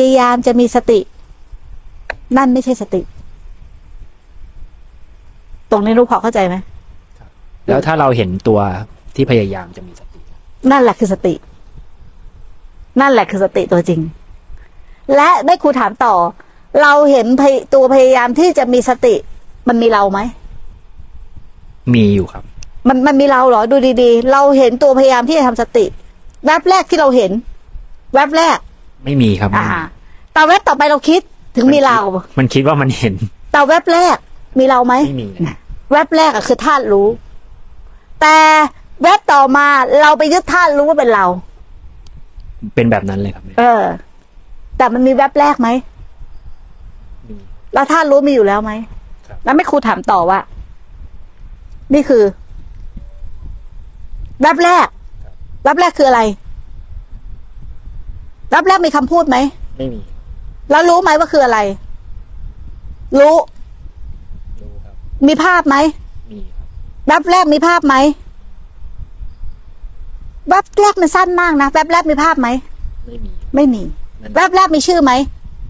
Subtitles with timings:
[0.00, 1.00] ยายามจะมีสติ
[2.36, 3.00] นั่นไม่ใช่สติ
[5.70, 6.56] ตรงนี้รู้พอเข้าใจไหม
[7.68, 8.60] แล้วถ้าเราเห็นตัว
[9.14, 10.20] ที่พยายามจะมีสติ
[10.70, 11.34] นั่นแหละคือสติ
[13.00, 14.00] นั่นแหละคือสติตัวจริง
[15.14, 16.14] และได้ครูถามต่อ
[16.82, 19.14] เราเห็นพยตัวพยายามที่จะมีสติ
[19.68, 20.20] มันมีเราไหม
[21.94, 22.44] มีอยู่ครับ
[22.88, 25.84] มันมันมีเราเหรอดูดี ๆ เราเห็นตัวพยายามที่จะทำสติ
[26.44, 27.30] แวบแรกที่เราเห็น
[28.14, 28.58] แวบแรก
[29.04, 29.66] ไม่มีครับ อ่า
[30.32, 31.20] แต่แวบต่อไปเราคิด
[31.56, 31.98] ถึงมีเรา
[32.38, 33.14] มันคิดว่ามันเห็น
[33.52, 34.16] แต่แวบแรก
[34.58, 35.56] มีเราไหมไม่มีนะ
[35.92, 37.08] แวบแรกอะคือธาตุรู้
[38.20, 38.36] แต่
[39.02, 39.66] แวบต่อมา
[40.00, 41.24] เราไปยึดธาตุรู้ว่าเป็นเรา
[42.74, 43.82] เป็นแบบนั้นเลยครับ เออ
[44.78, 45.68] แต่มันมีแวบแรกไหม
[47.28, 47.34] มี
[47.74, 48.72] แล้วธาตุรู้มีอยู่แล้วไหม
[49.26, 50.38] ครับแล้วไม่ครูถามต่อว่า
[51.94, 52.24] นี่คือ
[54.42, 54.86] แวบแรก
[55.64, 56.20] แวบแรกคืออะไร
[58.50, 59.36] แวบแรกมีคำพูดไหม
[59.78, 60.00] ไม่มี
[60.70, 61.58] แล้วรู้ไหมว่าคืออะไร
[63.18, 63.36] รู้
[64.60, 64.94] รู้ครับ
[65.26, 65.76] มีภาพไหม
[66.32, 66.66] มีครับ
[67.06, 67.94] แวบแรกมีภาพไหม
[70.48, 72.48] แวบแรกมันสั้นมากนะแวบแรกมีภาพไหม
[73.06, 73.82] ไม่มี ไม่มี
[74.22, 75.12] มันแวบแรกมีชื่อไหม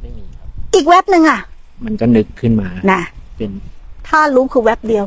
[0.02, 1.40] ไม่มีครับ อีกแวบหนึ่งอะ
[1.84, 3.00] มันก็นึกขึ้นมานะ
[3.36, 3.50] เป็น
[4.08, 5.04] ถ้ารู้คือแวบเดียว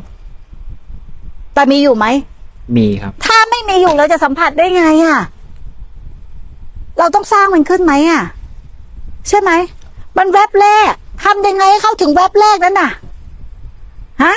[1.54, 2.06] แต่มีอยู่ไหม
[2.76, 5.18] มีครับ ถ้าไม่มีอยู่เราจะสัมผัสได้ไงอะ
[6.98, 8.22] เราต้องสร้างมันขึ้นไหมอะ
[9.28, 9.50] ใช่ไหม
[10.18, 10.92] มันแวบแรก
[11.24, 12.90] ทำยังไงให้เข้าถึงแวบแรกนั้นน่ะ
[14.22, 14.34] ฮะ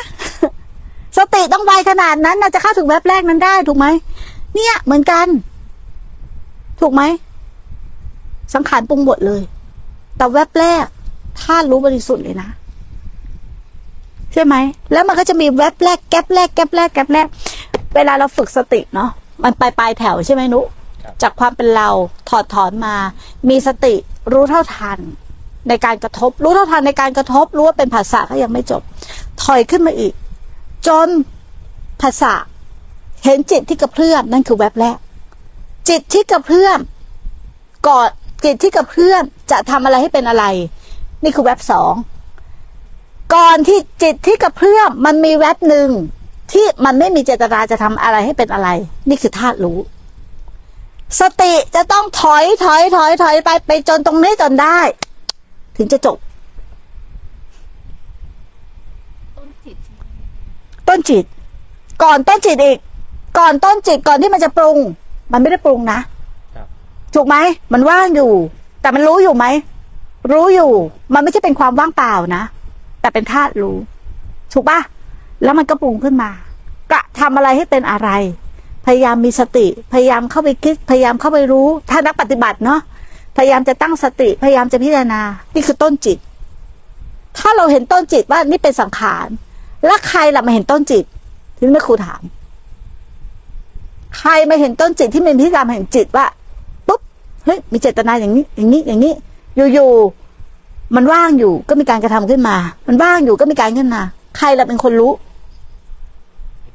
[1.17, 3.87] สติต้องไวขนาดนั้นนะจะเข้าถึงแวบแรกนั้นได้ถูกไหม
[4.55, 5.27] เนี่ยเหมือนกัน
[6.81, 7.01] ถูกไหม
[8.53, 9.41] สังขารปรุงบทเลย
[10.17, 10.83] แต่แวบแรก
[11.41, 12.49] ถ้ารู้บริสุทธิ์เลยนะ
[14.33, 14.55] ใช่ไหม
[14.91, 17.27] แล้วมันก็จะมีแวบแรกแก๊บแรกแก๊บแรกแก๊บแรก
[17.95, 19.09] เวลาเราฝึกสติเนาะ
[19.43, 20.61] มันไปปลายแถวใช่ไหมนุ
[21.21, 21.89] จากความเป็นเรา
[22.29, 22.95] ถอดถอนมา
[23.49, 23.95] มีสติ
[24.31, 24.99] รู้เท่าทัน
[25.69, 28.81] ในการกระทบ รู้เท่าทันในการกระทบ รู้ว่าเป็นภาษาก็ยังไม่จบ
[29.43, 30.13] ถอยขึ้นมาอีก
[30.87, 31.07] จน
[32.01, 32.33] ภาษา
[33.23, 34.97] เห็นจิตที่กระเพื่อมนั่นคือแวบแรก
[35.89, 36.79] จิตที่กระเพื่อม
[37.87, 38.07] ก่อน
[38.43, 40.45] จิตที่กระเพื่อมจะทำอะไรให้เป็นอะไร
[41.23, 41.93] นี่คือแวบสอง
[43.35, 45.89] ก่อนที่จิตที่กระเพื่อมมันมีแวบหนึ่ง
[46.51, 48.69] ที่มันไม่มีเจตนาจะทำอะไรให้เป็นอะไร
[49.09, 49.77] นี่คือธาตุรู้
[51.19, 54.79] สติจะต้องถอยถอยถอยถอยไปไปจนตรงนี้จนได้
[55.77, 56.17] ถึงจะจบ
[59.37, 59.77] ต้นจิต
[60.87, 61.25] ต้นจิต
[62.03, 62.77] ก่อนต้นจิตอีก
[63.39, 64.77] ก่อนต้นจิตก่อนที่มันจะปรุง
[65.31, 65.99] มันไม่ได้ปรุงนะ
[67.15, 67.35] ถูกไหม
[67.73, 68.31] มันว่างอยู่
[68.81, 69.45] แต่มันรู้อยู่ไหม
[70.31, 70.71] รู้อยู่
[71.13, 72.43] มันไม่ใช่เป็นความว่างเปล่านะ
[73.01, 73.75] แต่เป็นธาตุรู้
[74.53, 74.79] ถูกปะ
[75.43, 76.29] แล้วมันก็ปรุงขึ้นมา
[76.91, 78.09] กะทำอะไรให้เป็นอะไร
[78.85, 82.79] พยายามมีสติ พยายามเข้าไปคิด พยายามเข้าไปรู้ ถ้านักปฏิบัติเนาะ
[83.37, 85.21] พยายามจะตั้งสติ พยายามจะพิจารณา
[85.53, 86.17] นี่คือต้นจิต
[87.37, 89.27] ถ้าเราเห็นต้นจิตว่านี่เป็นสังขาร
[89.85, 91.03] แล้วใครล่ะมาเห็นต้นจิต
[91.57, 92.21] ที่แม่ครูถาม
[94.17, 96.25] ใครมาเห็นต้นจิตที่เป็นพิธีกรรมเห็นจิตว่า
[96.87, 97.01] ปุ๊บ
[97.45, 99.13] เฮ้ยมีเจตนาอย่างนี้ อย่างนี้ อย่างนี้
[99.73, 102.55] อยู่ๆมันว่างอยู่ก็มีการกระทำขึ้นมา
[102.87, 104.01] มันว่างอยู่ก็มีการขึ้นมา
[104.37, 105.11] ใครล่ะเป็นคนรู้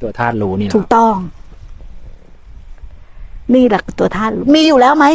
[0.03, 1.15] ตัวธาตุรู้นี่แหละถูกต้อง
[3.55, 5.07] นี่แหละตัวท่านรู้มีอยู่แล้วไหม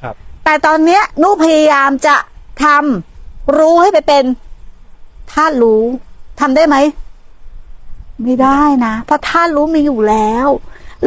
[0.00, 0.14] ครับ
[0.44, 2.16] แต่ตอนเนี้ยนุพยายามจะ
[2.64, 4.24] ทำรู้ให้ไปเป็น
[5.32, 5.82] ธาตุรู้
[6.40, 6.76] ทำได้ไหม
[8.22, 10.46] ไม่ได้นะเพราะธาตุรู้มีอยู่แล้ว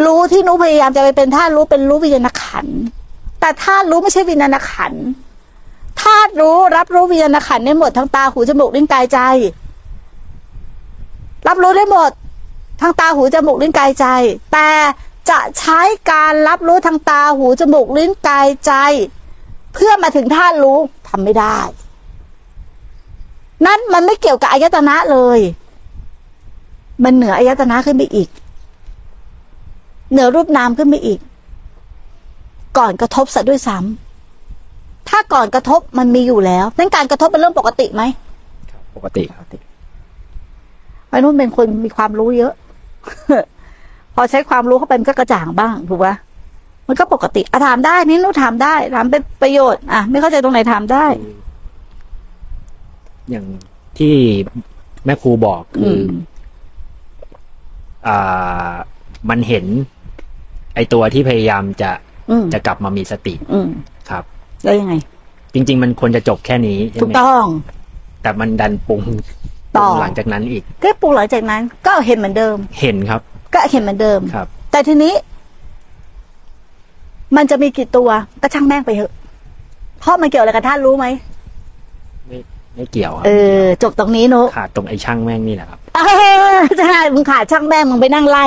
[0.05, 2.79] รู้ที่นุพยายามจะไปเป็นธาตุรู้เป็นรู้วิญญาณขันธ์
[3.39, 5.03] แต่ธาตุรู้ไม่ใช่วิญญาณขันธ์
[6.03, 9.19] ธาตุรู้รับรู้วิญญาณขันธ์ได้หมดทั้งตาหูจมูกลิ้นกายใจ
[11.47, 12.11] รับรู้ได้หมด
[12.81, 14.05] ทางตาหูจมูกลิ้นกายใจ
[14.53, 14.67] แต่
[15.29, 15.79] จะใช้
[16.11, 18.71] การรับรู้ทางตาหูจมูกลิ้นกายใจ
[19.73, 21.59] เพื่อมาถึงธาตุรู้ทำไม่ได้
[23.65, 25.39] นั่นมันไม่เกี่ยวกับอายตนะเลย
[27.03, 28.29] มันเหนืออายตนะขึ้นไปอีก
[30.11, 31.19] เหนือรูปนามขึ้นไปอีก
[32.77, 38.03] ก่อนกระทบซะด้วยซ้ำถ้าก่อนกระทบมันมีอยู่แล้วนั่นการกระทบเป็นเรื่องปกติไหม
[38.71, 39.45] ครับปกติครับ
[41.13, 42.53] มนุษย์เป็นคนมีความรู้เยอะ
[44.19, 46.15] พอใช้ความรู้เข้าไปมันก็กระจ่างบ้างถูกปะ
[46.87, 51.05] มันก็ปกติอะถามได้นี่นุถามได้ถามเป็นประโยชน์อะไม่เข้าใจตรงไหนถามได้
[53.29, 53.45] อย่าง
[53.99, 54.15] ที่
[55.05, 56.11] แม่ครูบอกคืออม
[58.07, 58.73] อ่า
[59.29, 59.65] มันเห็น
[60.75, 61.91] ไอตัวที่พยายามจะ
[62.29, 63.69] อืมจะกลับมามีสติ อืม
[64.09, 64.23] ครับ
[64.63, 64.93] แล้วยังไง
[65.53, 67.45] จริง ๆ มันควรจะจบแค่นี้ใช่ถูกไหมต้อง
[68.21, 69.01] แต่มันดันปรุง
[69.77, 73.21] ต่อปรุงหลังจากนั้นอีกก็ปรุงหลังจากนั้น ก็เห็นเหมือนเดิม เห็นครับ
[73.53, 75.13] ก็เห็นเหมือนเดิมครับ แต่ทีนี้
[77.35, 78.09] มันจะมีกี่ตัว
[78.41, 79.11] ก็ช่างแม่งไปเถอะ
[79.99, 81.05] เพราะมันเกี่ยวอะไรกับท่านรู้ไหม
[82.27, 82.37] ไม่
[82.75, 83.29] ไม่เกี่ยวครับเอ
[83.61, 85.99] อ จบตรงนี้นุขาดตรงไอ้ช่างแม่งนี่แหละครับเอ
[86.53, 88.45] อใช่มึงขาดช่างแม่งมึงไปนั่งไล่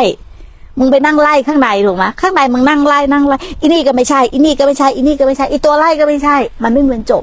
[0.78, 7.22] มึงไปนั่งไล่ข้างในถูกไหมข้างในมึงนั่งไล่นั่งไล่อีนี่ก็ไม่ใช่อีนี่ก็ไม่ใช่อีนี่ก็ไม่ใช่อีตัวไล่ก็ไม่ใช่ มันไม่เหมือนจบ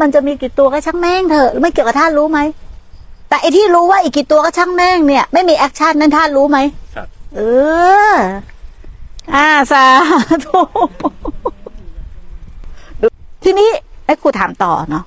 [0.00, 2.38] มันจะมีกี่ตัวก็ช่างแม่งเถอะไม่เกี่ยวกับท่านรู้ไหม
[3.28, 6.85] แต่ไอที่รู้ว่าอีกกี่ตัวก็ช่างแม่งเนี่ย ไม่มีแอคชั่นนั่นท่านรู้ไหมครับ
[7.36, 7.40] เอ
[8.12, 8.16] อ
[9.34, 9.84] อ่าสา
[10.44, 10.60] ธุ
[13.42, 13.70] ทีนี้
[14.06, 15.04] ไอ้ครูถามต่อเนาะ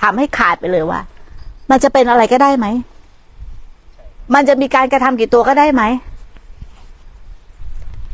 [0.00, 1.00] ถามให้ขาดไปเลยว่า
[1.70, 2.66] มันจะเป็นอะไรก็ได้ไหม
[4.34, 5.82] มันจะมีการกระทำกี่ตัวก็ได้ไหม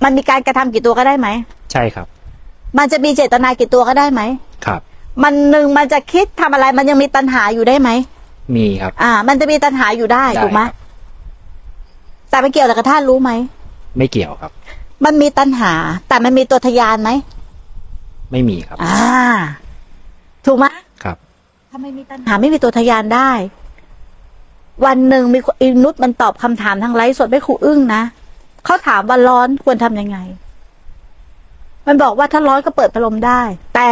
[0.04, 1.28] มันมีการกระทำกี่ตัวก็ได้ไหม
[1.72, 2.06] ใช่ครับ
[2.78, 4.22] มันจะมีเจตนากี่ตัวก็ได้ไหม
[4.66, 4.80] ครับ
[5.22, 7.90] มันหนึ่งมันจะคิดทำอะไร มันยังมีตัณหาอยู่ได้ไหม
[8.56, 10.87] มีครับ อ่า มันจะมีตัณหาอยู่ได้ได้ถูกไหมครับ
[12.30, 13.30] แต่มันเกี่ยวอะไรกับท่านรู้ไหม
[13.96, 14.52] ไม่เกี่ยวครับ
[15.04, 15.72] มันมีตัณหา
[16.08, 17.10] แต่มันมีตัวทยานไหม
[18.30, 18.98] ไม่มีครับ อ่า
[20.46, 20.66] ถูกไหม
[21.04, 21.16] ครับ
[21.70, 23.30] ถ้าไม่มีตัณหาไม่มีตัวทยานได้
[24.84, 28.02] วันหนึ่งมีคนอินุษมันตอบคำถามทางไลฟ์สดไม่ครูอึ้งนะ
[28.64, 30.18] เขาถามว่าร้อนควรทำยังไง
[31.86, 33.40] มันบอกว่าถ้าร้อนก็เปิดพัดลมได้
[33.74, 33.90] แต่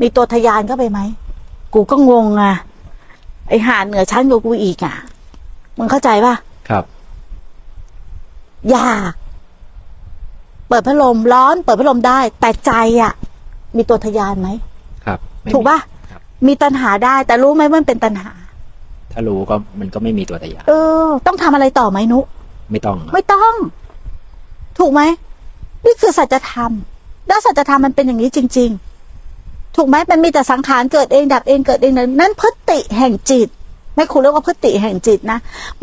[0.00, 1.00] มีตัวทยานเข้าไปไหม
[1.74, 2.54] กูก็งงอะ
[3.48, 4.94] ไอหาเหนือชั้นกว่ากูอีกอะ
[5.78, 6.47] มึงเข้าใจป่ะครับ
[8.70, 9.12] อยาก
[10.68, 12.72] เปิดพัดลมร้อน เปิดพัดลมได้ แต่ใจ
[13.02, 13.12] อะ
[13.76, 14.48] มีตัวทยานไหม
[15.04, 15.78] ครับไม่มีถูกป่ะ
[16.10, 18.30] ครับมีตัณหาได้ แต่รู้ไหมว่ามันเป็นตัณหา
[19.12, 20.72] ถ้ารู้ก็มันก็ไม่มีตัวตยานเอ
[21.06, 22.24] อ ต้องทำอะไรต่อไหมนุก
[22.70, 23.54] ไม่ต้องครับไม่ต้อง
[24.78, 25.02] ถูกไหม
[25.84, 26.72] นี่คือสัจธรรม
[27.28, 28.70] แล้วสัจธรรมมันเป็นอย่างนี้จริง
[29.22, 33.48] ๆ ถูกไหมมันมีแต่สังขารเกิดเองดับเองเกิดเองนั่นพฤติแห่งจิต
[33.94, 35.38] ไม่คุณเรียกว่าพฤติแห่งจิตนะ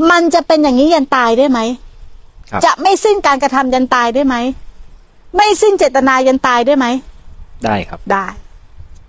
[0.09, 1.84] มันจะเป็นอย่างนี้ยันตายได้ไหมครับ
[2.65, 4.35] จะไม่สิ้นการกระทำยันตายได้ไหม
[5.35, 6.85] ไม่สิ้นเจตนายันตายได้ไหม
[7.65, 8.25] ได้ครับได้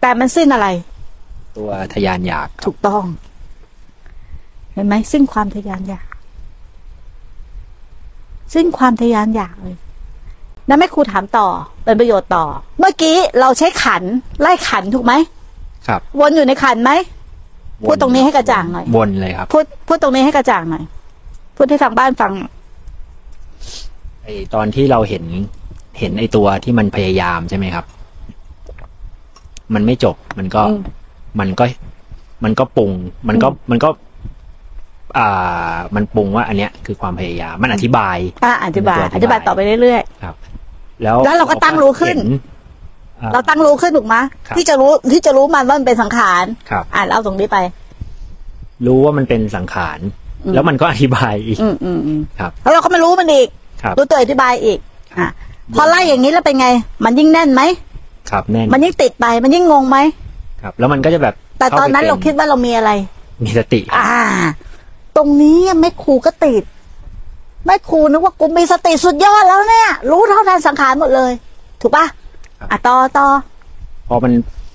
[0.00, 0.68] แต่มันสิ้นอะไร
[1.56, 3.04] ตัวทยานอยากครับถูกต้อง
[4.72, 6.06] เห็นไหมสิ้นความทะยานอยาก
[8.54, 9.76] สิ้นความทะยานอยากเลย
[10.68, 11.46] นั่นไม่ครูถามต่อ
[11.84, 12.44] เป็นประโยชน์ต่อ
[12.78, 14.02] เมื่อกี้เราใช้ขัน
[14.40, 15.12] ไล่ขันถูกไหม
[15.88, 16.92] ครับ วนอยู่ในขันไหม
[17.86, 20.84] พูดตรงนี้ให้กระจ่างหน่อยวนเลยครับพูดพูดตรงนี้ให้กระจ่างหน่อย
[21.56, 22.32] พูดให้ทางบ้านฟัง
[24.26, 25.24] ไอตอนที่เราเห็น
[25.98, 27.84] เห็นไอตัวที่มันพยายามใช่ไหมครับ
[29.74, 30.80] มันไม่จบ มันก็อืม
[31.40, 31.64] มันก็
[32.44, 32.92] มันก็ปรุง
[33.28, 33.88] มันก็มันก็
[35.18, 40.34] อ่า มันปรุงว่า อันเนี้ยคือความพยายาม มันอธิบายอะอธิบายเป็นตัวออธิบายธิบายต่อไปเรื่อยครับ
[41.02, 47.58] แล้วแล้วเราก็ตั้งรู้ขึ้นเห็อ่ๆเราตั้งรู้ขึ้นถูกไหมครับที่จะรู้ที่จะรู้มันว่ามันเป็นสังขารครับอ่านเอาตรงนี้ไป
[48.86, 49.98] รู้ว่ามันเป็นสังขาร
[50.44, 54.78] อืมแล้วมันก็อธิบายอีกอืมอืมอืมครับแล้วเราก็ไม่รู้มันอีกค รับรู้ตัวอธิบายอีก
[55.18, 55.28] อะ
[55.74, 56.68] พอไล่อย่างนี้แล้วเป็นไง
[57.04, 57.62] มันยิ่งแน่นไหม
[58.30, 59.98] ครับแน่นมันยิ่งติดไปมันยิ่งงงไหม
[60.62, 62.90] ครับ แล้วมันก็จะแบบ แต่ตอนนั้นข้เราไปคิดว่าเรามีอะไร
[63.44, 64.20] มีสติ อ่า
[65.16, 66.62] ตรงนี้แม่ครูก็ติด
[67.66, 71.32] แม่ครูนึกว่ากูมีสติสุดยอดแล้วเนี่ย รู้เท่าทันสังขารหมดเลย
[71.80, 72.06] ถูกปะ
[72.70, 73.26] อะต่อต่อ
[74.08, 74.32] พอมัน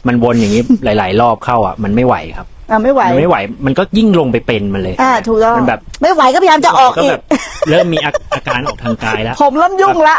[0.08, 7.22] มันวนอย่างนี้หลาย ๆ รอบเข้าอะ มันไม่ไหวครับ อะไม่ไหวมันไม่ไหว มันก็ยิ่งลงไปเป็นมันเลยอ่าถูกต้องมันแบบ ไม่ไหวก็พยายามจะออกก็อีแบกบ
[7.70, 10.18] เริ่มมีอาอาการออกทางกายแล้ว ผมเริ่มยุ่งละ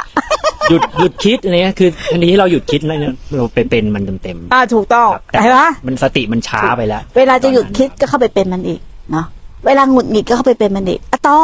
[0.70, 8.80] หยุดหยุดคิดอะไรเงี้ยคือทันทีที่เราหยุดคิดแล้วเนี่ยเราไปเป็นมันเต็มอ่าถูกต้องๆครับแต่เห็นปะมันสติมันช้าไปแล้ว เวลาจะหยุดคิดก็เข้าไปเป็นมันอีก
[9.12, 9.26] เนาะ
[9.66, 11.36] เวลาหงุดหงิดก็เข้าไปเป็นมันอีกอะต่อ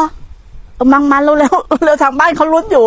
[0.77, 2.87] เอามังมันเร็วเร็วๆเร็วทางบ้านเขาลุ้นอยู่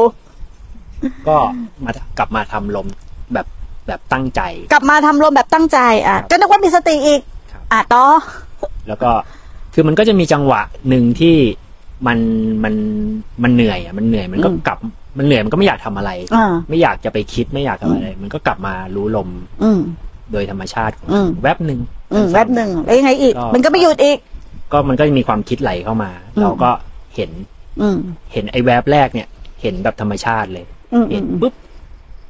[1.27, 1.37] ก็
[1.83, 2.87] มากลับมาทำลม
[3.33, 3.47] แบบ
[3.87, 4.41] แบบตั้งใจ
[4.73, 7.30] กลับมาทำรวมแบบตั้งใจอะครับก็นึกว่ามีสติอีกครับ
[7.71, 8.05] อะต่อ
[8.87, 9.11] แล้วก็
[9.73, 11.35] คือมันก็จะมีจังหวะหนึ่งที่
[12.07, 12.19] มัน
[12.63, 12.73] มัน
[13.43, 14.77] มันเหนื่อยอะมันเหนื่อยมันก็อืมกลับ
[15.17, 19.29] มันเหนื่อยมันก็ไม่อยากทำอะไรอ่าไม่อยากจะไปคิดไม่อยากทำอะไร มันก็กลับมารู้ลม
[19.63, 19.79] อืม
[20.31, 21.79] โดยธรรมชาติของอืมแวบหนึ่ง
[22.13, 24.19] อืมแป๊บหนึ่งแล้วยังไงอีกก็มันก็ไม่หยุดอีก
[24.71, 26.71] ก็มันก็มีความคิดไหลเข้ามาอืมเราก็
[27.15, 27.31] เห็น
[27.81, 27.97] อืม
[28.33, 29.27] เห็นไอ้แวบแรกเนี่ย
[29.61, 31.53] เห็นแบบธรรมชาติเลยอืมอืเห็นมปุ๊บ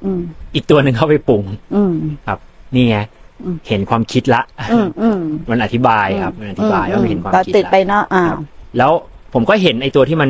[0.03, 0.21] อืม
[0.55, 1.43] อีกตัวหนึ่งเข้าไปปรุง
[1.75, 1.93] อืม
[2.27, 2.39] ครับ
[2.75, 3.20] นี่ไงอืม
[3.67, 5.19] เห็นความคิดละอืมอืม
[5.49, 8.39] มันอธิบายครับมันอธิบายว่ามันเห็นความก็คิดติดละไปเนาะอ่าครับ
[8.77, 8.91] แล้ว
[9.33, 10.29] ผมก็เห็นไอ้ตัวที่มัน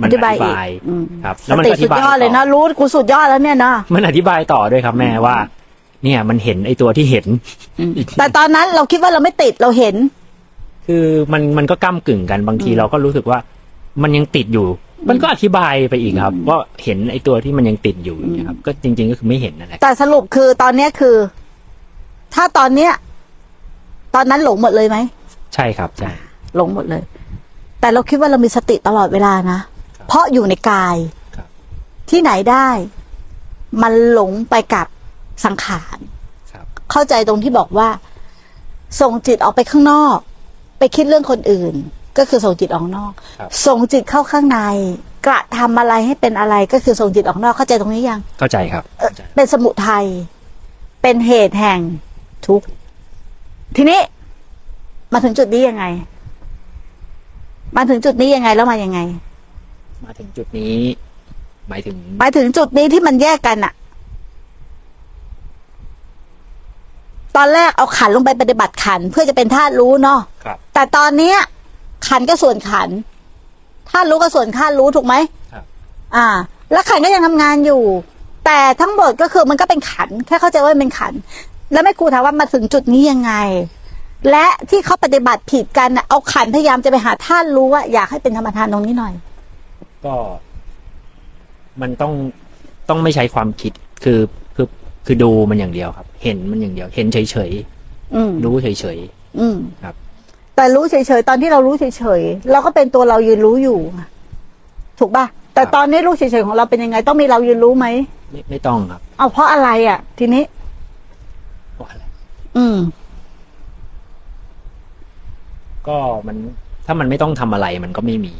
[0.00, 5.36] มันออธิบายธิอีกบายอืมครับสแล้วมันติก็อสุธิดบายยอดเลยต่นะรู้กูสุดยอดแล้วเนี่ยเนาะมันอธิบายต่อด้วยครับแม่ว่า
[6.04, 7.26] เนี่ยมันเห็นไอ้ตัวที่เห็น
[7.96, 9.94] อีกแต่ตอนนั้นเราคิดว่าเราไม่ติดเราเห็น
[10.86, 13.38] คือมันมันก็ก้ากึ่งกันบางทีเราก็รู้สึกว่า
[14.02, 14.66] มันยังติดอยู่
[15.08, 21.16] มันก็อธิบายไปอีกครับ ว่าเห็นไอ้ตัวที่มันยังติดอยู่อย่างเงี้ยครับ ก็จริง ๆ ก็คือไม่เห็นนั่นแหละแต่สรุปคือตอนเนี้ยคือ
[22.34, 22.92] ถ้าตอนเนี้ย
[24.14, 24.96] ตอนนั้นหลงหมดเลยไหม
[25.54, 26.10] ใช่ครับใช่
[26.56, 27.02] หลงหมดเลย
[27.80, 29.60] แต่เราคิดว่าเรามีสติตลอดเวลานะ
[29.96, 30.96] ครับเพราะอยู่ในกาย
[31.36, 31.48] ครับ
[32.10, 32.68] ที่ไหนได้
[33.82, 34.86] มันหลงไปกับ
[35.44, 35.98] สังขาร
[36.52, 37.88] ครับเข้าใจตรงที่บอกว่า
[39.00, 40.16] ส่งจิตออกไปข้างนอก
[40.78, 41.74] ไปคิดเรื่องคนอื่น
[42.18, 44.58] ก็คือส่งจิตออกนอกครับส่งจิตเข้าข้างใน
[45.26, 50.06] กระทำอะไรให้เป็นอะไรก็คือส่งจิตออกนอกเข้าใจตรงนี้ยัง เข้าใจครับเอ่อเข้าใจเป็นสมุทัย
[51.02, 51.80] เป็นเหตุแห่ง
[52.48, 52.66] ทุกข์
[53.76, 54.00] ทีนี้
[55.12, 55.84] มาถึงจุดนี้ยังไง
[57.76, 58.98] มาถึงจุดนี้ยังไงแล้วมายังไง
[60.04, 60.76] มาถึงจุดนี้
[61.68, 63.72] หมายถึงมาถึงจุดนี้ที่มันแยกกันอะ
[67.36, 71.36] ตอนแรกเอาขันลงไปปฏิบัติขันเพื่อจะเป็นธาตุรู้เนาะครับแต่ตอนเนี้ย
[72.08, 72.88] ขันก็ส่วนขัน
[73.90, 75.14] ธาตุรู้ก็ส่วนธาตุรู้ถูกไหม
[75.52, 75.64] ครับ
[76.16, 76.26] อ่า
[76.72, 77.82] แล้วขันก็ยังทำงานอยู่
[78.46, 81.12] แต่ทั้งหมดก็คือมันก็เป็นขัน แค่เข้าใจว่ามันเป็นขัน
[81.72, 83.32] แล้วแม่ครูถามว่ามาถึงจุดนี้ยังไง
[84.30, 89.14] และที่เขาปฏิบัติผิดกันน่ะเอาขันพยายามจะไปหาธาตุรู้ว่าอยากให้เป็นธรรมทานตรงนี้หน่อย
[90.04, 90.14] ก็
[91.80, 92.12] มันต้อง
[92.88, 93.72] ต้องไม่ใช้ความคิด
[94.04, 94.20] คือ
[94.56, 94.66] คือ
[95.06, 97.50] คือดูมันอย่างเดียวครับ เห็นมันอย่างเดียว เห็นเฉย
[98.14, 98.98] อืมๆรู้เฉย
[99.38, 99.94] อืมครับ
[100.56, 101.84] แต่รู้เฉยๆ ตอนที่เรารู้เฉ
[102.20, 104.00] ยๆ เราก็เป็นตัวเรายืนรู้อยู่ไง
[104.98, 110.65] ถูกป่ะ แต่ตอนนี้รู้เฉยๆของเราเป็นยังไง ต้องมีเรายืนรู้ไหมๆไม่ไม่ต้องครับ เอาเพราะอะไรอะ ทีนี้เพราะ
[111.90, 112.04] อะไร
[112.56, 112.78] อืม
[115.88, 116.36] ก็มัน
[116.86, 118.32] ถ้ามันไม่ต้องทำอะไรมันก็ไม่มี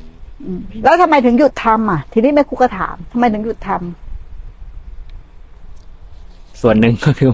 [0.47, 3.81] อืมแล้วทำไมถึงหยุดทำอะ ทีนี้แม่ครูก็ถามทำไมถึงหยุดทำ
[6.63, 7.31] ส่วนหนึ่งก็คือ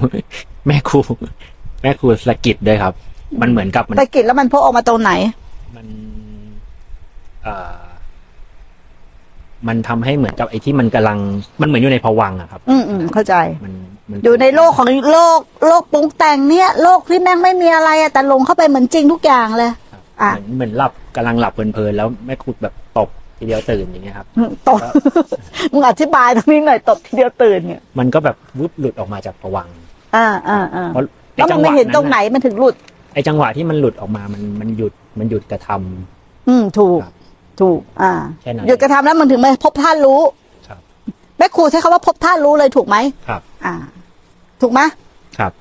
[0.66, 1.00] แม่ครู
[1.82, 2.92] แม่ครูสะกิดด้วยครับ
[3.40, 5.12] มันเหมือนกับมันตะกิดแล้วมันพกออกมาตรงไหน
[5.76, 5.86] มัน
[7.42, 7.78] เอ่อ
[9.68, 11.18] มันทำให้เหมือนกับไอ้ที่มันกำลัง
[11.60, 13.91] มันเหมือนอยู่ในภวังค์อะครับ อืมอืมเข้าใจ มันมัน
[14.24, 24.80] อยู่ในโลกของโลกโลกปรุงแต่งเนี่ย โลกที่แม่งไม่มีอะไรอะแต่ลงเข้าไปเหมือนจริงทุกอย่างเลยครับอะ เหมือนเหมือนหลับกำลังหลับเพลินๆแล้วแม่ครูแบบตบทีเดียวตื่นอย่างเงี้ยครับอืมตบ
[25.72, 29.74] มึงอธิบายตรงนี้หน่อยตบทีเดียวตื่นเนี่ย มันก็แบบวุบหลุดออกมาจากภวังค์
[30.16, 31.04] อ่าอ่าอ่าเพราะ
[31.36, 32.74] แล้วมันไม่เห็นตรงไหนอะมันถึงหลุด
[33.14, 37.14] ไอ้จังหวะที่มันหลุดออกมามันมันหยุดมันหยุดกระทำอืมถูกครับ
[37.60, 40.41] ถูก อ่าแค่นั้นหยุดกระทำแล้วมันถึงมาพบท่านรู้ครับ
[41.38, 42.96] แม่ครูใช้คำว่าพบท่านรู้เลยถูกไหม
[43.28, 43.74] ครับ อ่า
[44.60, 44.80] ถูกไหม
[45.38, 45.52] ครับ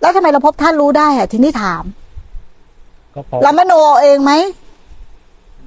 [0.00, 1.82] แล้วทำไมเราพบท่านรู้ได้อะทีนี้ถาม
[3.14, 4.32] ก็เพราะเรามโนเอาเองไหม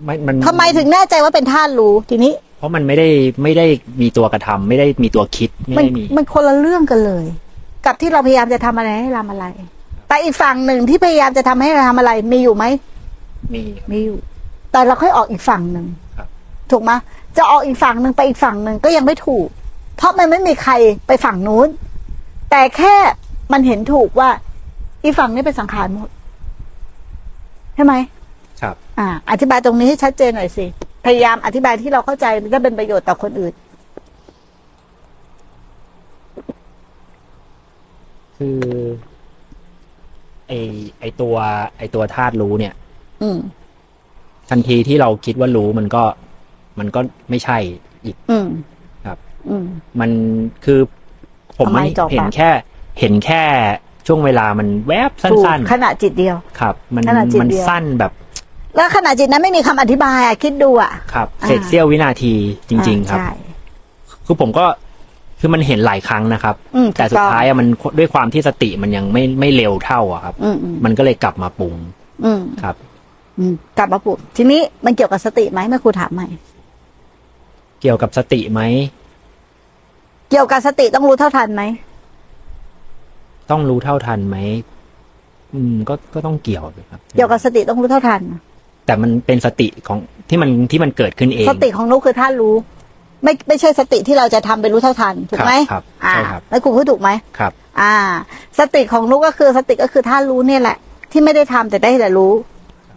[0.03, 3.07] ไม่มันทำไมถึงแน่ใจว่าเป็นท่านรู้ ทีนี้ เพราะมันไม่ได้
[3.43, 3.65] ไม่ได้
[4.01, 7.25] มีตัวกระทำไม่ได้มีตัวคิดไม่มันได้มี มันคนละเรื่องกันเลย
[7.85, 9.45] กับที่เราพยายามจะทำอะไรให้ทำอะไร
[10.07, 12.65] แต่อีกฝั่งหนึ่งที่พยายามจะทำให้เราทำอะไรมีอยู่ไหม
[13.53, 14.17] มีครับมีอยู่
[14.71, 15.85] แต่เราค่อยออกอีกฝั่งหนึ่ง
[16.17, 16.27] ครับ
[16.71, 16.91] ถูกไหม
[17.37, 19.47] จะออกอีกฝั่งหนึ่งไปอีกฝั่งหนึ่งก็ยังไม่ถูก
[19.97, 20.73] เพราะมันไม่มีใคร
[21.07, 21.67] ไปฝั่งนู้น
[22.51, 22.95] แต่แค่
[23.53, 24.29] มันเห็นถูกว่า
[25.03, 26.09] อีกฝั่งนี้เป็นสังขารหมด
[27.75, 27.93] ใช่ไหม
[28.61, 30.65] ครับ อ่า อธิบายตรงนี้ให้ชัดเจนหน่อยสิ
[31.05, 33.53] พยายามอธิบายที่เราเข้าใจจะเป็นประโยชน์ต่อคนอื่น
[38.37, 38.59] คือ
[40.47, 40.53] ไอ
[40.99, 41.35] ไอตัว
[41.77, 42.73] ไอตัวธาตุรู้เนี่ย
[43.21, 43.39] อืม
[44.49, 46.03] ทันทีที่เราคิดว่ารู้มันก็
[46.79, 47.57] มันก็ไม่ใช่
[48.05, 48.47] อีกอืม
[49.05, 49.17] ครับ
[49.49, 49.65] อืม
[49.99, 50.11] มัน
[50.65, 50.79] คือ
[51.57, 52.49] ผมเอาไม้มันจ่อปากเห็นแค่
[52.99, 53.43] เห็นแค่
[54.07, 58.11] ช่วงเวลามันแวบถูกสั้นขณะจิตเดียวๆครับ มันขนาดจิตมันเดียวสั้นแบบ
[58.75, 62.33] แล้วขณะจิตนั้นไม่มีคำอธิบายอะคิดดูอะครับอ่าเศษเสี้ยววินาที
[62.69, 63.31] จริง ๆ ครับใช่
[64.25, 64.65] คือผมก็
[65.39, 67.67] คือมันเห็นหลายครั้งนะครับอืมแต่สุดท้ายอะมัน
[67.99, 71.75] ด้วยความที่สติมันยังไม่ไม่เร็วเท่าอะครับอืมอืมมันก็เลยกลับมาปรุง
[72.25, 72.75] อืมครับ
[73.39, 76.27] อืมกลับมาปลุกทีนี้มันเกี่ยวกับสติไหมแม่ครูถามใหม่
[77.81, 78.61] เกี่ยวกับสติไหม
[80.29, 81.63] เกี่ยวกับสติต้องรู้เท่าทันไหม
[83.51, 84.37] ต้องรู้เท่าทันไหม
[85.53, 88.21] อืม ก็ก็ต้องเกี่ยวเลยครับ เกี่ยวกับสติต้องรู้เท่าทัน
[88.85, 92.55] แต่มันเป็นสติของที่มันที่มันเกิดขึ้นเอง สติของนุกคือท่านรู้
[93.23, 97.51] ไม่ไม่ใช่สติที่เราจะทำไปรู้เท่าทันถูกไหมครับอ่าใช่ครับแล้วครูพูดถูกไหมครับ
[97.81, 97.95] อ่า
[98.59, 100.77] สติของนุกก็คือสติก็คือท่านรู้เนี่ยแหละ
[101.11, 102.33] ที่ไม่ได้ทำแต่ได้แต่รู้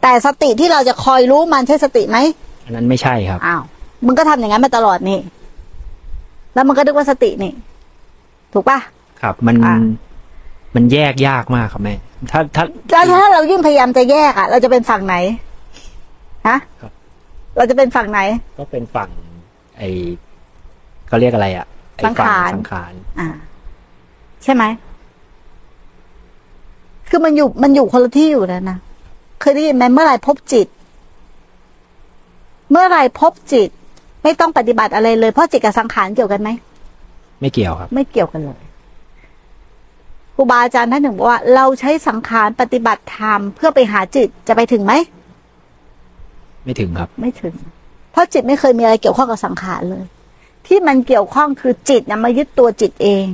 [0.03, 2.19] แต่สติที่เราจะคอยรู้มันใช่สติไหม
[2.65, 3.63] อันนั้นไม่ใช่ครับอ้าว
[4.07, 5.19] มึงก็ทำอย่างนั้นมาตลอดนี่
[6.55, 7.53] แล้วมันก็นึกว่าสตินี่
[8.53, 8.79] ถูกปะ
[9.21, 9.75] ครับ มันอ่า
[10.75, 11.95] มันแยกยากมากครับแม่
[12.31, 15.15] ถ้าถ้าแล้วถ้าเรายิ่งพยายามจะแยกอะ เราจะเป็นฝั่งไหน
[16.49, 16.93] ฮะครับ
[17.57, 18.21] เราจะเป็นฝั่งไหน
[18.59, 19.09] ก็เป็นฝั่ง
[19.79, 19.83] ไอ
[21.09, 23.29] เขาเรียกอะไรอะไอสังขารสังขารอ่า
[24.43, 24.65] ใช่ไหม
[27.09, 28.79] คือมันอยู่มันอยู่คนละที่อยู่แล้วนะ
[29.41, 30.69] เคยได้ยินไหมเมื่อไหร่พบจิต
[32.71, 33.71] เมื่อไหร่พบจิต
[34.23, 36.51] ไม่ต้องปฏิบัติอะไรเลย เพราะจิตกับสังขารเกี่ยวกันไหม
[37.41, 38.61] ไม่เกี่ยวครับ ไม่เกี่ยวกันเลย
[40.35, 44.93] ครูบาอาจารย์ท่านหนึ่งบอกว่า เราใช้สังขารปฏิบัติธรรมเพื่อไปหาจิตจะไปถึงไหม
[46.65, 47.55] ไม่ถึงครับ ไม่ถึง
[48.13, 50.05] เพราะจิตไม่เคยมีอะไรเกี่ยวข้องกับสังขารเลย
[50.67, 53.27] ที่มันเกี่ยวข้องคือจิตนะมายึดตัวจิตเอง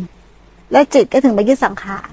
[0.72, 2.10] และจิตก็ถึงมายึดสังขาร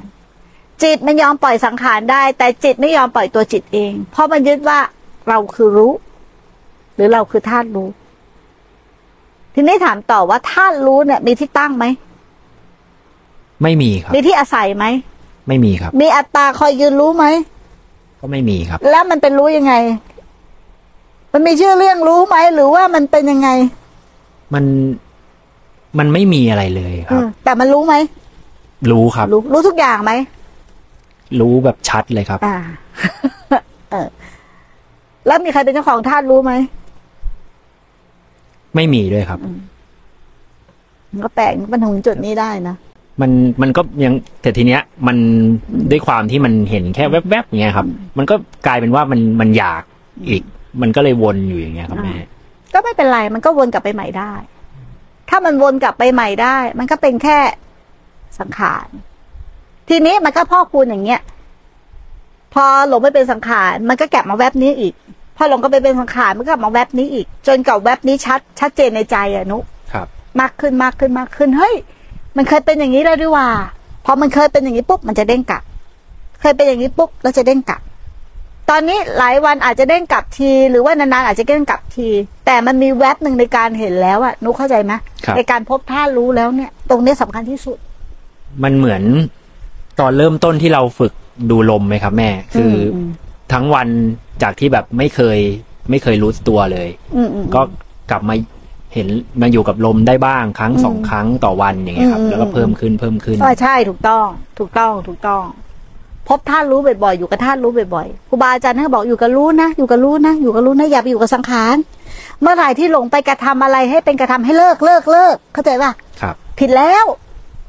[0.83, 4.79] จิตมันยอมปล่อยสังขารได้ แต่จิตไม่ยอมปล่อยตัวจิตเอง เพราะมันยึดว่า
[5.29, 5.93] เราคือรู้
[6.95, 7.87] หรือเราคือธาตุรู้
[9.53, 11.85] ทีนี้ถามต่อว่าธาตุรู้เนี่ย มีที่ตั้งไหม
[13.63, 14.85] ไม่มีครับ มีที่อาศัยไหม
[15.47, 17.25] ไม่มีครับ มีอัตตาคอยยืนรู้ไหม
[18.19, 19.73] ก็ไม่มีครับ แล้วมันเป็นรู้ยังไง
[21.33, 23.49] มันมีชื่อเรื่องรู้ไหม หรือว่ามันเป็นยังไง
[24.53, 24.65] มัน
[25.97, 27.95] มันไม่มีอะไรเลยคอืรับมแต่มันรู้ไหม
[28.91, 30.11] รู้ครับ รู้รู้ทุกอย่างไหม
[31.39, 32.57] รู้แบบชัดเลยครับ อ่า
[33.91, 34.07] เออ
[35.27, 36.53] แล้วมีใครเป็นเจ้าของธาตุรู้ไหม
[38.75, 39.39] ไม่มีด้วยครับ
[41.11, 42.75] มันก็แปลกมันถึงจุดนี้ได้นะ
[43.21, 45.17] มันมันก็ยังแต่ทีเนี้ย มัน
[45.91, 47.87] ด้วยความที่มันเห็นแค่แวบๆเงี้ยครับ
[48.17, 48.35] มันก็
[48.67, 49.83] กลายเป็นว่ามันมันอยาก
[50.29, 50.43] อีก
[50.81, 52.15] มันก็เลยวนอยู่อย่างเงี้ยครับแม่
[52.73, 54.33] ก็ไม่เป็นไร มันก็วนกลับไปใหม่ได้
[55.29, 57.39] ถ้ามันวนกลับไปใหม่ได้ มันก็เป็นแค่
[58.39, 58.87] สังขาร
[59.89, 61.21] ทีนี้มันก็พอกพูนอย่างเงี้ย
[62.53, 65.10] พอหลงไปเป็นสังขาร มันก็กลับมาแวบนี้อีกพ
[65.41, 69.57] อหลงก็ไปเป็นสังขารมันก็กลับมาแวบนี้อีก จนกับแวบนี้ชัด ชัดเจนในใจอะนุ
[69.93, 70.07] ครับ
[70.41, 71.75] มากขึ้นมากขึ้นมากขึ้นเฮ้ย
[72.37, 73.47] มันเคยเป็นอย่างนี้แล้วด้วยว่า
[74.05, 75.63] พอมันเคยเป็นอย่างนี้ปุ๊บมันจะเด้งกลับ
[76.41, 77.81] เคยเป็นอย่างนี้ปุ๊บแล้วจะเด้งกลับ
[78.69, 82.07] ตอนนี้หลายวันอาจจะเด้งกลับที หรือว่านานๆอาจจะเด้งกลับที
[82.45, 84.93] แต่มันมีแวบหนึ่งในการเห็นแล้วอะนุกเข้าใจไหม
[85.25, 87.77] ครับในการพบท่ารู้แล้วเนี่ย ตรงนี้สำคัญที่สุด
[88.63, 89.03] มันเหมือน
[89.99, 91.13] ตอนเริ่มต้นที่เราฝึก
[91.49, 93.09] ดูลมไหมครับ แม่ คืออม
[93.53, 93.87] ทั้งวัน
[94.43, 95.39] จากที่แบบไม่เคย
[95.89, 97.61] ไม่เคยรู้ตัวเลยอืมอืมก็
[98.11, 98.35] กลับมา
[98.93, 99.07] เห็น
[99.41, 104.25] มาอยู่กับลมได้บ้างครั้งสองอืมครั้งต่อวันอย่างเงี้ยครับอืมแล้วก็เพิ่มขึ้นเพิ่มขึ้นใช่ใช่ถูกต้อง
[104.59, 105.43] ถูกต้องถูกต้อง
[106.27, 111.75] พบท่ารู้บ่อยๆอยู่กับท่ารู้บ่อยๆครูบาอาจารย์ท่านก็บอกอยู่กับรู้นะอยู่กับรู้นะอยู่กับรู้นะอย่าไปอยู่กับสังขาร
[112.41, 115.91] เมื่อไหร่ที่หลงไปกระทำอะไรให้เป็นกระทำให้เลิกเลิกเลิกเข้าใจป่ะ
[116.21, 117.05] ครับ ผิดแล้ว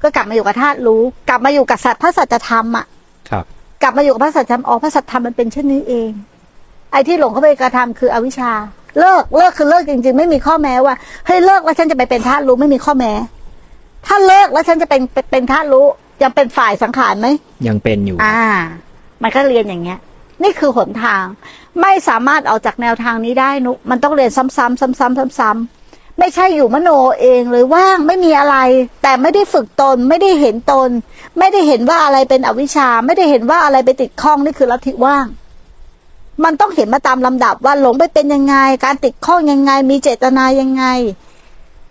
[0.02, 2.86] ก็กลับมาอยู่กับธาตุรู้ กลับมาอยู่กับสัตว์พระสัจธรรมอะ
[3.30, 3.44] ครับ
[3.82, 6.10] กลับมาอยู่กับพระสัจธรรมอ๋อพระสัจธรรมมันเป็นเช่นนี้เอง
[6.92, 8.52] ไอ้ที่หลงเข้าไปกระทำคืออวิชชา
[8.98, 10.94] เลิกเลิกคือเลิกจริง ๆ ไม่มีข้อแม้ว่า
[11.26, 13.12] เฮ้ยเลิกแล้วฉันจะไปเป็นธาตุรู้ไม่มีข้อแม้
[14.06, 15.86] ถ้าเลิกแล้วฉันจะเป็นเป็นเป็นธาตุรู้
[16.22, 17.28] ยังเป็นฝ่ายสังขารไหม
[17.66, 18.40] ยังเป็นอยู่ อ่า
[19.22, 19.98] มันก็เรียนอย่างเงี้ย
[20.42, 21.24] นี่คือหนทาง
[21.80, 25.81] ไม่สามารถออกจากแนวทางนี้ได้นุกมันต้องเรียนซ้ำๆซ้ำๆซ้ำๆ
[26.18, 28.56] ไม่ใช่อยู่มโนเองเลยว่างไม่มีอะไร
[29.02, 30.90] แต่ไม่ได้ฝึกตนไม่ได้เห็นตน
[31.38, 35.26] ไม่ได้เห็นว่าอะไรเป็นอวิชชา ไม่ได้เห็นว่าอะไรไปติดข้องนี่คือลัทธิว่าง
[36.44, 40.84] มันต้องเห็นมาตามลำดับว่าหลงไปเป็นยังไง การติดข้องยังไง มีเจตนายังไง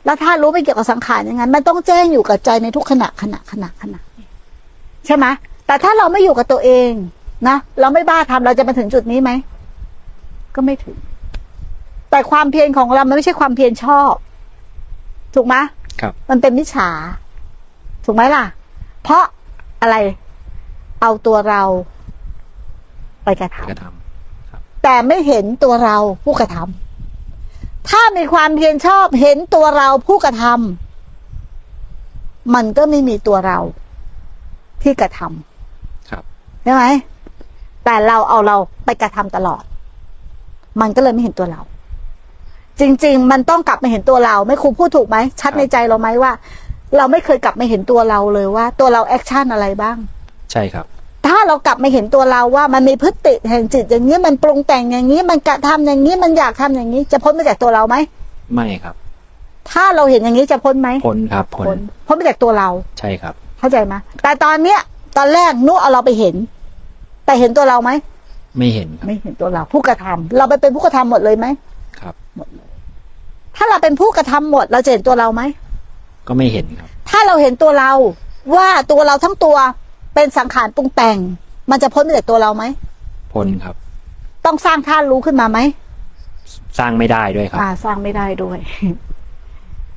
[0.05, 3.99] แล้วถ้ารู้ไปเกี่ยวกับสังขารยังไงมันต้องแจ้งอยู่กับใจในทุกขณะขณะขณะขณะ
[5.05, 5.25] ใช่ไหม
[5.65, 6.89] แต่ถ้าเราไม่อยู่กับตัวเอง
[7.47, 9.31] นะเราไม่บ้าทำเราจะมาถึงจุดนี้ไหม
[10.55, 10.95] ก็ไม่ถึง
[12.11, 14.11] แต่ความเพียรของเรามันไม่ใช่ความเพียรชอบ
[15.35, 15.55] ถูกไหม
[16.01, 16.89] ครับ มันเป็นมิจฉา
[18.05, 18.45] ถูกไหมล่ะ
[19.03, 19.23] เพราะ
[19.81, 19.95] อะไร
[21.01, 21.61] เอาตัวเรา
[23.23, 33.59] ไปกระทกระทำแต่ไม่เห็นตัวเราผู้กระทำถ้ามีความเพียรชอบเห็นตัวเราผู้กระทำมันก็ไม่มีตัวเรา
[34.81, 36.23] ที่กระทำำครับ
[36.63, 36.83] ใช่ไหม
[37.85, 39.63] แต่เราเอาเราไปกระทำตลอด
[40.81, 41.61] มันก็เลยไม่เห็นตัวเรา
[42.81, 46.31] จริง ๆ มันต้องกลับมาเห็นตัวเรา ไม่ครูพูดถูกไหมชัดครับในใจเราไหมว่า
[46.97, 49.97] เราไม่เคยกลับมาเห็นตัวเราเลยว่า ตัวเราแอคชั่นอะไรบ้าง
[50.51, 50.85] ใช่ครับ
[51.27, 57.95] ถ้าเรากลับมาเห็นตัวเราว่ามันมีพฤติแห่งจิตอย่างนี้มันปรุงแต่งอย่างนี้มันกระทำอย่างนี้มันอยากทำอย่างนี้ จะพ้นมาจากตัวเราไหม
[58.53, 58.95] ไม่ครับ
[59.71, 64.79] ถ้าเราเห็นอย่างนี้จะพ้นไหมพ้นครับพ้นพ้นพ้นมาจากตัวเรา ใช่ครับ เข้าใจไหมแต่ตอนเนี้ย
[65.17, 66.35] ตอนแรกนุเอาเราไปเห็น
[67.25, 67.91] แต่เห็นตัวเราไหม
[68.57, 71.45] ไม่เห็นครับไม่เห็นตัวเราผู้กระทำเราไปเป็นผู้กระทำหมดเลยไหม
[71.99, 72.15] ครับ
[73.55, 75.41] ถ้าเราเป็นผู้กระทำหมด เราจะเห็นตัวเราไหม
[76.27, 77.91] ก็ไม่เห็นครับ ถ้าเราเห็นตัวเรา
[78.55, 79.57] ว่าตัวเราทั้งตัว
[80.15, 81.17] เป็นสังขารปรุงแต่ง
[81.71, 82.63] มันจะพ้นไปจากตัวเราไหม
[83.33, 83.75] พ้นครับ
[84.45, 85.59] ต้องสร้างท่ารู้ขึ้นมาไหม
[86.79, 88.59] สร้างไม่ได้ด้วยครับ อ่า สร้างไม่ได้ด้วย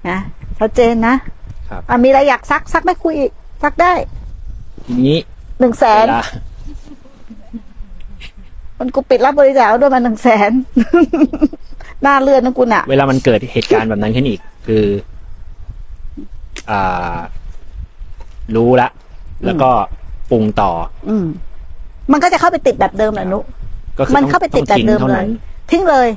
[0.08, 0.18] นะ
[0.58, 1.14] ชัดเจนนะ
[1.70, 3.30] ครับอะมีอะไรอยากซักซักไม่คุยอีก
[3.62, 3.92] ซักได้
[4.86, 5.18] ทีนี้
[5.60, 6.24] หนึ่งแสนเวลา
[8.78, 10.50] มันกูปิดรับบริจาคแล้วด้วยมาหนึ่งแสน
[12.04, 14.84] หน้าเลื่อนนะกูน่ะเวลามันเกิดเหตุการณ์แบบนั้นขึ้นอีก คือ
[16.70, 17.16] อ่า
[18.56, 18.88] รู้ละ
[19.44, 19.70] แล้วก็
[20.30, 20.70] ปรุงต่อ
[21.08, 21.26] อืม
[22.12, 23.40] มันก็จะเข้าไปติดแบบเดิมแหละนุ
[23.98, 25.28] ก็คือมันต้องเข้าไปติดต้องแบบทิ้งเดิมเท่าเลนั้ยน
[25.70, 26.08] ทิ้งเลย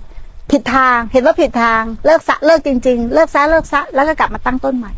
[0.52, 4.92] ผิดทางเห็นว่าผิดทาง เลิกซะเลิกจริง ๆ เลิกซะเลิกซะแล้วก็กลับมาตั้งต้นใหม่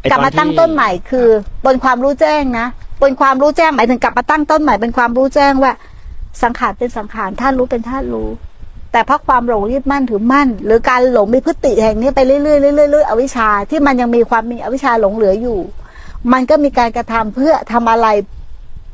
[0.00, 1.28] ไอ้กลับมาที่ตั้งต้นใหม่คือ
[1.66, 2.66] บนความรู้แจ้งนะ
[3.02, 5.72] บนความรู้แจ้งหมายถึงกลับมาตั้งต้นใหม่เป็นความรู้แจ้งว่า
[6.42, 8.28] สังขารเป็นสังขารท่านรู้เป็นท่านรู้
[8.96, 12.52] แต่เพราะความหลงยึดมั่นถือมั่น หรือการหลงมีพฤติแห่งนี้ไปเรื่อยๆเรื่
[12.84, 15.58] อยๆเรื่อยๆอวิชชาที่มันยังมีความมีอวิชชาหลงเหลืออยู่
[16.32, 18.06] มันก็มีการกระทำเพื่อทำอะไร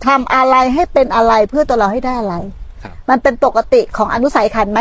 [0.06, 2.34] ทำอะไรให้เป็นอะไรเพื่อตัวเราให้ได้อะไร
[2.82, 4.80] ครับมันเป็นปกติของอนุสัยขันธ์ไหม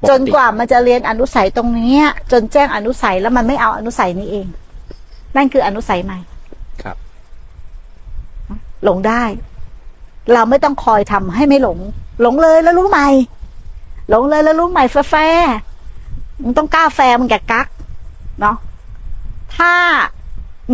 [0.00, 4.46] ปติจนกว่ามันจะเรียนอนุสัยตรงเนี้ยจนแจ้งอนุสัยแล้วมันไม่เอาอนุสัยนี้เอง
[5.36, 6.18] นั่นคืออนุสัยใหม่
[6.82, 6.96] ครับ
[8.84, 9.22] หลงได้
[10.32, 11.78] เราไม่ต้องคอยทำให้ไม่หลง
[12.22, 13.39] หลงเลยแล้วรู้ใหม่ห
[14.12, 17.66] ลงเลยแล้วรู้ใหม่แฟร์ๆมึงต้องกล้าแฟร์มึงแกกัก
[18.40, 18.56] เนาะ
[19.56, 19.74] ถ้า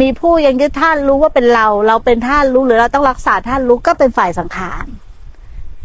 [0.00, 4.84] มีผู้ยังยึดธาตุรู้ว่าเป็นเรา เราเป็นธาตุรู้หรือเราต้องรักษาธาตุรู้ก็เป็นฝ่ายสังขาร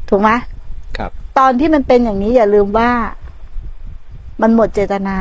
[0.10, 0.30] ถูกไหม
[0.98, 2.92] ครับ ตอนที่มันเป็นอย่างนี้อย่าลืมว่า
[4.42, 5.18] มันหมดเจตนา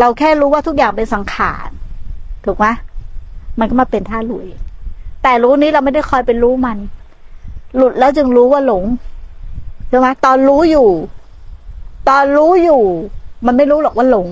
[0.00, 1.68] เราแค่รู้ว่าทุกอย่างเป็นสังขาร
[2.44, 2.66] ถูกไหม
[3.58, 4.58] มันก็มาเป็นท่ารู้เอง
[5.22, 6.78] แต่รู้นี้เราไม่ได้คอยเป็นรู้มัน
[7.76, 8.84] หลุดแล้วจึงรู้ว่าหลง
[9.88, 10.88] ใช่ไหมตอนรู้อยู่
[12.08, 12.82] ตอนรู้อยู่
[13.46, 14.28] มันไม่รู้หรอกว่าหลง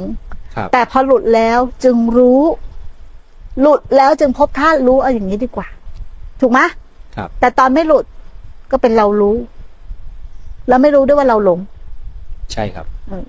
[0.54, 2.40] ครับแต่พอหลุดแล้วจึงรู้
[3.60, 5.66] หลุดแล้วจึงพบท่ารู้เอาอย่างนี้ดีกว่า
[6.40, 6.60] ถูกไหม
[7.16, 8.04] ครับแต่ตอนไม่หลุด
[8.70, 9.36] ก็เป็นเรารู้
[10.68, 11.58] แล้วไม่รู้ด้วยว่าเราหลง
[12.52, 13.24] ใช่ครับเออ